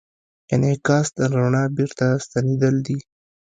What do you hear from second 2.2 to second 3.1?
ستنېدل دي.